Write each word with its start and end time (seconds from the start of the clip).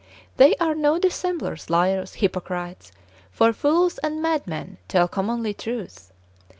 They 0.37 0.55
are 0.55 0.73
no 0.73 0.97
dissemblers, 0.97 1.69
liars, 1.69 2.15
hypocrites, 2.15 2.91
for 3.29 3.53
fools 3.53 3.99
and 3.99 4.19
madmen 4.19 4.79
tell 4.87 5.07
commonly 5.07 5.53
truth. 5.53 6.11